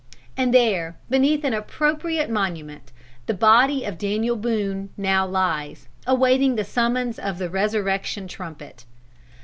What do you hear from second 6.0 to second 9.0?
awaiting the summons of the resurrection trumpet.